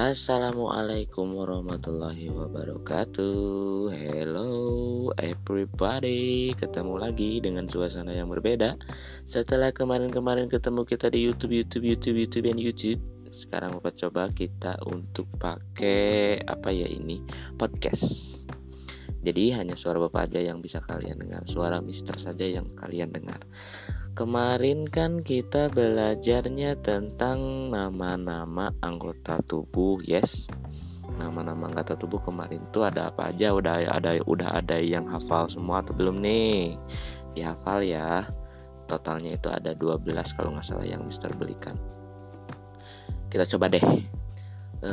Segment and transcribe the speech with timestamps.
[0.00, 3.92] Assalamualaikum warahmatullahi wabarakatuh.
[3.92, 4.48] Hello
[5.20, 6.56] everybody.
[6.56, 8.80] Ketemu lagi dengan suasana yang berbeda.
[9.28, 14.80] Setelah kemarin-kemarin ketemu kita di Youtube, Youtube, Youtube, Youtube, dan Youtube Sekarang Bapak coba kita
[14.88, 17.20] untuk pakai Apa ya ini?
[17.60, 18.40] Podcast.
[19.20, 23.44] Jadi hanya suara Bapak aja yang bisa kalian dengar Suara Mister saja yang kalian dengar
[24.20, 30.44] Kemarin kan kita belajarnya tentang nama-nama anggota tubuh, yes.
[31.16, 33.56] Nama-nama anggota tubuh kemarin tuh ada apa aja?
[33.56, 36.76] Udah ada udah ada yang hafal semua atau belum nih?
[37.32, 38.28] Dihafal ya.
[38.92, 40.04] Totalnya itu ada 12
[40.36, 41.80] kalau nggak salah yang Mister belikan.
[43.32, 44.04] Kita coba deh.
[44.84, 44.92] E,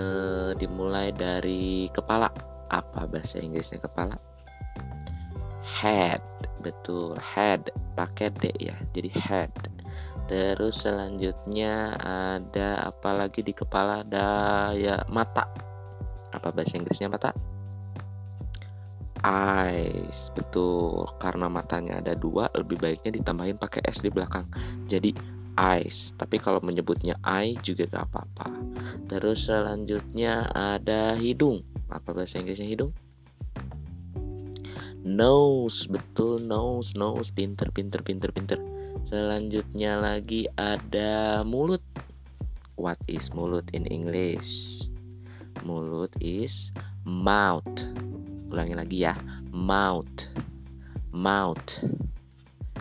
[0.56, 2.32] dimulai dari kepala.
[2.72, 4.16] Apa bahasa Inggrisnya kepala?
[5.68, 9.52] Head betul head pakai D ya jadi head.
[10.28, 14.04] Terus selanjutnya ada apa lagi di kepala?
[14.04, 14.28] Ada
[14.76, 15.48] ya mata.
[16.36, 17.32] Apa bahasa Inggrisnya mata?
[19.24, 21.08] Eyes betul.
[21.24, 24.44] Karena matanya ada dua lebih baiknya ditambahin pakai s di belakang.
[24.92, 25.16] Jadi
[25.56, 26.12] eyes.
[26.20, 28.52] Tapi kalau menyebutnya eye juga gak apa-apa.
[29.08, 31.64] Terus selanjutnya ada hidung.
[31.88, 32.92] Apa bahasa Inggrisnya hidung
[35.08, 37.32] nose betul nose nose.
[37.32, 38.60] Pinter pinter pinter pinter.
[39.08, 41.80] Selanjutnya lagi ada mulut.
[42.76, 44.84] What is mulut in English?
[45.64, 46.76] Mulut is
[47.08, 47.88] mouth.
[48.52, 49.16] Ulangi lagi ya.
[49.56, 50.28] Mouth.
[51.16, 51.88] Mouth.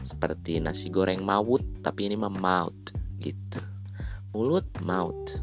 [0.02, 2.90] Seperti nasi goreng maut tapi ini mah mouth
[3.22, 3.62] gitu.
[4.34, 5.38] Mulut mouth.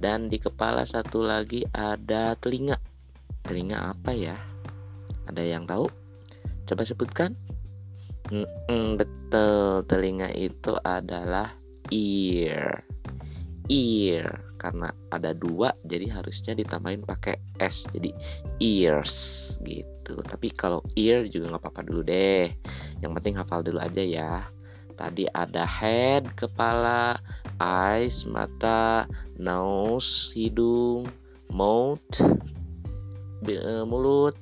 [0.00, 2.80] Dan di kepala satu lagi ada telinga.
[3.44, 4.36] Telinga apa ya?
[5.28, 6.05] Ada yang tahu
[6.66, 7.32] Coba sebutkan.
[8.34, 11.54] Mm-mm, betul, telinga itu adalah
[11.94, 12.82] ear.
[13.70, 18.10] Ear karena ada dua jadi harusnya ditambahin pakai s jadi
[18.58, 19.14] ears
[19.62, 20.18] gitu.
[20.26, 22.50] Tapi kalau ear juga nggak apa-apa dulu deh.
[22.98, 24.42] Yang penting hafal dulu aja ya.
[24.96, 27.20] Tadi ada head, kepala,
[27.60, 29.04] eyes, mata,
[29.36, 31.04] nose, hidung,
[31.52, 32.00] mouth,
[33.86, 34.34] mulut,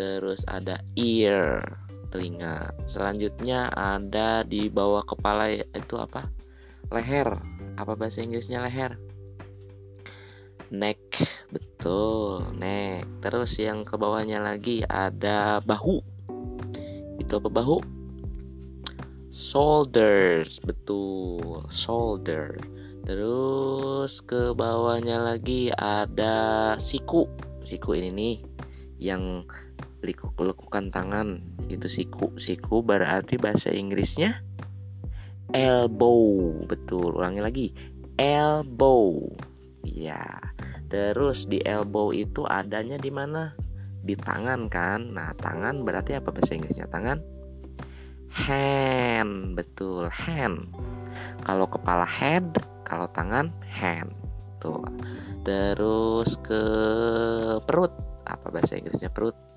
[0.00, 1.60] terus ada ear
[2.08, 2.72] telinga.
[2.88, 6.24] Selanjutnya ada di bawah kepala itu apa?
[6.88, 7.36] Leher.
[7.76, 8.96] Apa bahasa Inggrisnya leher?
[10.72, 11.20] Neck.
[11.52, 13.04] Betul neck.
[13.20, 16.00] Terus yang ke bawahnya lagi ada bahu.
[17.20, 17.78] Itu apa bahu?
[19.28, 20.64] Shoulders.
[20.64, 22.56] Betul shoulder.
[23.04, 27.28] Terus ke bawahnya lagi ada siku.
[27.68, 28.36] Siku ini nih
[29.00, 29.48] yang
[30.02, 31.40] lekukan tangan.
[31.68, 34.40] Itu siku siku berarti bahasa Inggrisnya?
[35.52, 36.64] Elbow.
[36.64, 37.66] Betul ulangi lagi.
[38.16, 39.28] Elbow.
[39.84, 40.40] Ya
[40.90, 43.54] terus di elbow itu adanya di mana?
[44.02, 45.14] Di tangan kan?
[45.14, 46.88] Nah tangan berarti apa bahasa Inggrisnya?
[46.90, 47.20] Tangan?
[48.30, 49.54] Hand.
[49.54, 50.72] Betul hand.
[51.46, 52.46] Kalau kepala head
[52.82, 54.10] kalau tangan hand.
[54.58, 54.82] Tuh.
[55.46, 56.62] Terus ke
[57.64, 57.92] perut.
[58.26, 59.10] Apa bahasa Inggrisnya?
[59.10, 59.49] Perut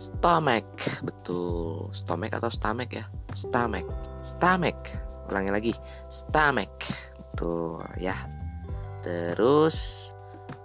[0.00, 1.92] stomach betul.
[1.92, 3.04] Stomach atau stomach ya?
[3.36, 3.84] Stomach
[4.24, 4.96] stomach
[5.28, 5.72] ulangi lagi.
[6.08, 6.72] Stomach
[7.12, 8.16] betul ya.
[9.04, 10.08] Terus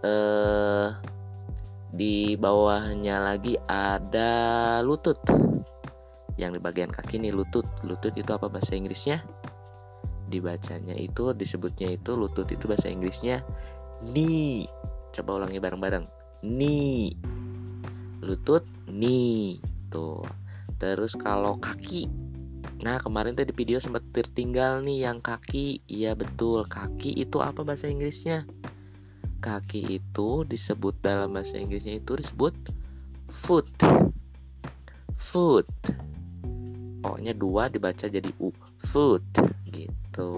[0.07, 0.89] eh
[1.91, 5.19] di bawahnya lagi ada lutut.
[6.39, 7.67] Yang di bagian kaki nih lutut.
[7.83, 9.19] Lutut itu apa bahasa Inggrisnya?
[10.31, 13.43] Dibacanya itu disebutnya itu lutut itu bahasa Inggrisnya
[13.99, 14.67] knee.
[15.15, 16.03] Coba ulangi bareng-bareng.
[16.43, 17.34] Knee
[18.25, 19.61] lutut nih
[19.93, 20.25] tuh.
[20.81, 22.09] Terus kalau kaki
[22.83, 25.79] nah kemarin tuh di video sempat tertinggal nih yang kaki.
[25.87, 26.65] Iya betul.
[26.67, 28.43] Kaki itu apa bahasa Inggrisnya?
[29.39, 32.53] Kaki itu disebut dalam bahasa Inggrisnya itu disebut
[33.45, 33.69] foot.
[35.15, 35.69] Foot.
[37.05, 38.51] Pokoknya dua dibaca jadi u.
[38.91, 39.23] Foot.
[39.69, 40.33] Gitu.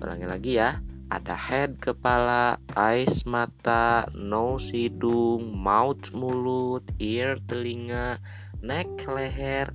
[0.00, 0.80] Ulangi lagi ya
[1.10, 8.22] ada head kepala, eyes mata, nose hidung, mouth mulut, ear telinga,
[8.62, 9.74] neck leher,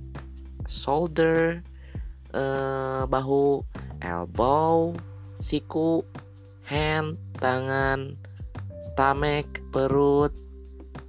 [0.64, 1.60] shoulder
[2.32, 3.60] eh, bahu,
[4.00, 4.96] elbow,
[5.44, 6.00] siku,
[6.64, 8.16] hand tangan,
[8.88, 10.32] stomach perut,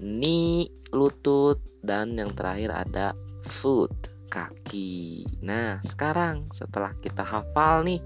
[0.03, 3.07] knee lutut dan yang terakhir ada
[3.47, 3.95] foot
[4.27, 5.23] kaki.
[5.39, 8.03] Nah, sekarang setelah kita hafal nih,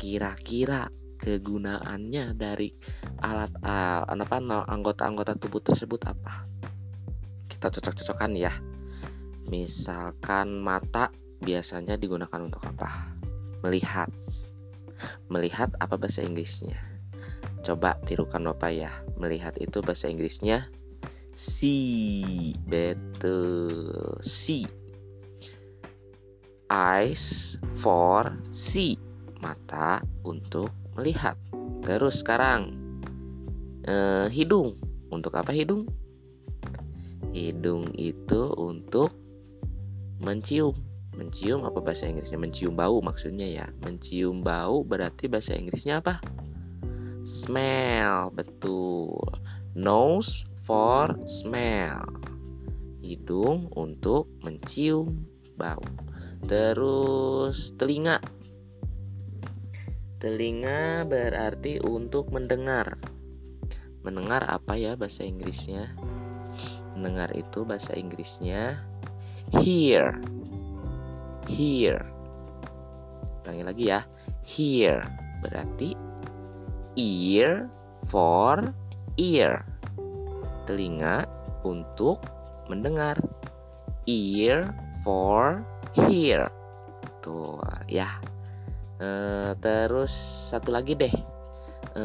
[0.00, 0.88] kira-kira
[1.24, 2.68] kegunaannya dari
[3.24, 4.36] alat uh, apa
[4.68, 6.44] anggota-anggota tubuh tersebut apa
[7.48, 8.52] kita cocok-cocokkan ya
[9.48, 11.08] misalkan mata
[11.40, 13.16] biasanya digunakan untuk apa
[13.64, 14.12] melihat
[15.32, 16.94] melihat apa bahasa Inggrisnya
[17.64, 18.92] Coba tirukan Bapak ya.
[19.16, 20.68] Melihat itu bahasa Inggrisnya
[21.32, 22.52] see.
[22.68, 24.20] Betul.
[24.20, 24.68] See.
[26.68, 29.00] Eyes for see.
[29.40, 31.36] Mata untuk melihat.
[31.84, 32.74] Terus sekarang
[33.84, 34.78] eh, hidung.
[35.12, 35.86] Untuk apa hidung?
[37.30, 39.14] Hidung itu untuk
[40.22, 40.74] mencium.
[41.14, 42.38] Mencium apa bahasa Inggrisnya?
[42.40, 43.66] Mencium bau maksudnya ya.
[43.86, 46.18] Mencium bau berarti bahasa Inggrisnya apa?
[47.22, 49.22] Smell, betul.
[49.78, 52.02] Nose for smell.
[53.04, 55.24] Hidung untuk mencium
[55.54, 55.84] bau.
[56.44, 58.18] Terus telinga.
[60.22, 62.98] Telinga berarti untuk mendengar.
[64.04, 65.92] Mendengar apa ya bahasa Inggrisnya?
[66.94, 68.78] Mendengar itu bahasa Inggrisnya
[69.52, 70.18] hear.
[71.44, 72.00] Hear.
[73.44, 74.00] Ulangi lagi ya.
[74.44, 75.04] Hear
[75.44, 75.92] berarti
[76.96, 77.68] ear
[78.08, 78.64] for
[79.20, 79.60] ear.
[80.64, 81.28] Telinga
[81.66, 82.24] untuk
[82.72, 83.20] mendengar.
[84.08, 84.68] Ear
[85.04, 85.60] for
[85.92, 86.48] hear.
[87.20, 88.33] Tuh ya.
[89.00, 89.08] E,
[89.58, 90.12] terus
[90.50, 91.14] satu lagi deh.
[91.94, 92.04] E,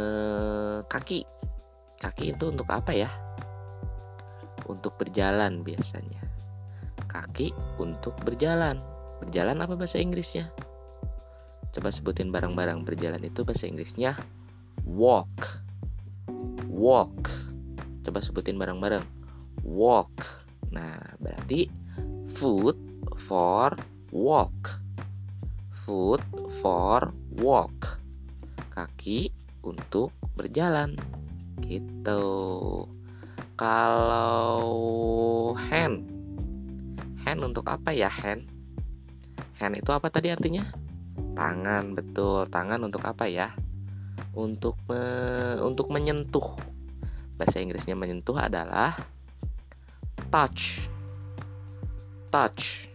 [0.86, 1.26] kaki.
[2.00, 3.10] Kaki itu untuk apa ya?
[4.70, 6.22] Untuk berjalan biasanya.
[7.10, 7.52] Kaki
[7.82, 8.80] untuk berjalan.
[9.20, 10.48] Berjalan apa bahasa Inggrisnya?
[11.70, 14.18] Coba sebutin barang-barang berjalan itu bahasa Inggrisnya
[14.90, 15.62] walk
[16.66, 17.30] walk
[18.02, 19.06] coba sebutin bareng-bareng
[19.62, 20.10] walk
[20.74, 21.70] nah berarti
[22.34, 22.78] foot
[23.30, 23.78] for
[24.10, 24.82] walk
[25.86, 26.26] foot
[26.60, 28.00] for walk.
[28.76, 29.32] Kaki
[29.64, 30.96] untuk berjalan.
[31.64, 32.24] Gitu.
[33.56, 34.64] Kalau
[35.56, 36.04] hand.
[37.24, 38.48] Hand untuk apa ya hand?
[39.60, 40.64] Hand itu apa tadi artinya?
[41.36, 42.48] Tangan betul.
[42.48, 43.52] Tangan untuk apa ya?
[44.36, 45.00] Untuk me,
[45.64, 46.56] untuk menyentuh.
[47.40, 48.96] Bahasa Inggrisnya menyentuh adalah
[50.28, 50.88] touch.
[52.32, 52.89] Touch.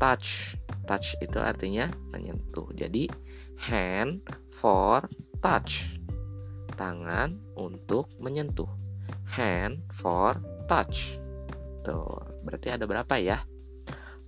[0.00, 0.56] Touch.
[0.88, 2.72] Touch itu artinya menyentuh.
[2.72, 3.06] Jadi
[3.68, 4.24] hand
[4.56, 5.04] for
[5.44, 6.00] touch.
[6.74, 8.68] Tangan untuk menyentuh.
[9.28, 11.20] Hand for touch.
[11.84, 13.44] Tuh, berarti ada berapa ya?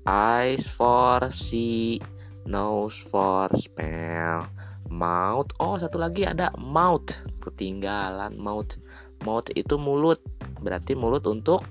[0.05, 1.97] Eyes for see,
[2.45, 4.51] nose for smell,
[4.93, 8.77] mouth oh satu lagi ada mouth ketinggalan mouth
[9.25, 10.21] mouth itu mulut
[10.61, 11.65] berarti mulut untuk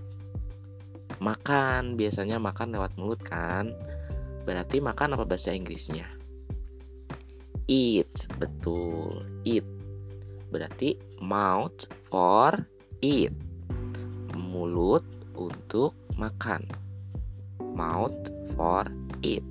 [1.21, 3.77] makan biasanya makan lewat mulut kan
[4.43, 6.05] berarti makan apa bahasa Inggrisnya?
[7.69, 9.23] Eat betul.
[9.47, 9.63] Eat.
[10.51, 12.51] Berarti mouth for
[12.99, 13.31] eat.
[14.35, 15.05] Mulut
[15.39, 16.67] untuk makan.
[17.61, 18.19] Mouth
[18.57, 18.85] for
[19.23, 19.45] eat.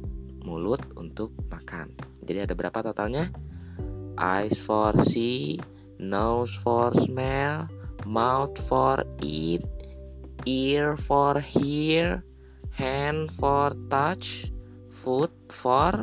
[0.44, 1.94] Mulut untuk makan.
[2.24, 3.32] Jadi ada berapa totalnya?
[4.20, 5.56] Eyes for see,
[5.96, 7.64] nose for smell,
[8.04, 9.64] mouth for eat,
[10.44, 12.20] ear for hear,
[12.72, 14.52] hand for touch,
[15.00, 15.94] foot for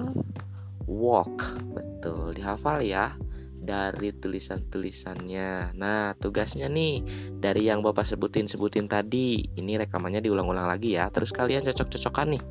[0.89, 1.37] walk.
[1.73, 3.13] Betul, dihafal ya
[3.57, 5.75] dari tulisan-tulisannya.
[5.75, 7.03] Nah, tugasnya nih
[7.37, 11.11] dari yang Bapak sebutin-sebutin tadi, ini rekamannya diulang-ulang lagi ya.
[11.11, 12.43] Terus kalian cocok-cocokan nih.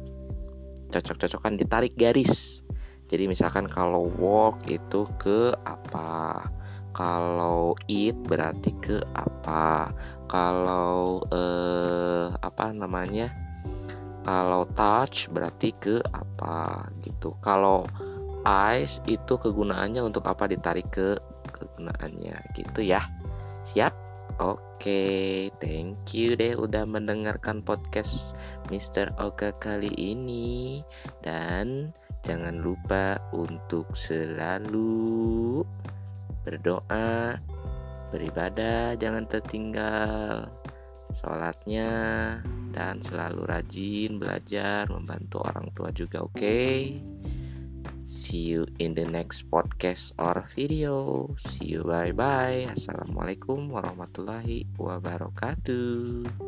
[0.87, 2.63] Cocok-cocokan ditarik garis
[3.07, 6.43] jadi misalkan kalau walk itu ke apa?
[6.91, 9.95] Kalau eat berarti ke apa?
[10.27, 13.31] Kalau eh, apa namanya?
[14.27, 17.39] Kalau touch berarti ke apa gitu.
[17.39, 17.87] Kalau
[18.43, 21.15] eyes itu kegunaannya untuk apa ditarik ke
[21.55, 23.07] kegunaannya gitu ya.
[23.71, 23.95] Siap?
[24.37, 28.37] Oke, thank you deh udah mendengarkan podcast
[28.69, 29.15] Mr.
[29.17, 30.85] Oka kali ini
[31.25, 35.63] dan Jangan lupa untuk selalu
[36.43, 37.39] berdoa,
[38.11, 40.51] beribadah, jangan tertinggal
[41.15, 41.87] sholatnya,
[42.77, 46.37] dan selalu rajin belajar, membantu orang tua juga, oke?
[46.37, 47.01] Okay?
[48.07, 51.27] See you in the next podcast or video.
[51.41, 52.71] See you bye bye.
[52.71, 56.46] Assalamualaikum warahmatullahi wabarakatuh.